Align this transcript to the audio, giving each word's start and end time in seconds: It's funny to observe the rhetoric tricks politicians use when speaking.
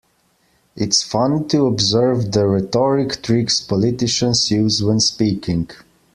It's 0.75 1.03
funny 1.03 1.45
to 1.49 1.67
observe 1.67 2.31
the 2.31 2.47
rhetoric 2.47 3.21
tricks 3.21 3.61
politicians 3.61 4.49
use 4.49 4.81
when 4.83 4.99
speaking. 4.99 5.69